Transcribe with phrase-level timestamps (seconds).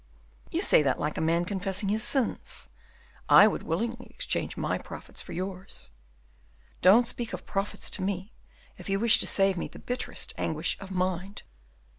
[0.49, 2.69] "You say that like a man confessing his sins.
[3.29, 5.91] I would willingly exchange my profits for yours."
[6.81, 8.33] "Don't speak of profits to me,
[8.79, 11.43] if you wish to save me the bitterest anguish of mind."